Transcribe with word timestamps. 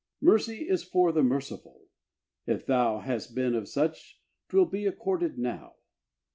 Mercy 0.19 0.67
is 0.67 0.83
for 0.83 1.11
the 1.11 1.21
merciful! 1.21 1.83
if 2.47 2.65
thou 2.65 3.01
Hast 3.01 3.35
been 3.35 3.53
of 3.53 3.67
such, 3.67 4.19
'twill 4.49 4.65
be 4.65 4.87
accorded 4.87 5.37
now. 5.37 5.75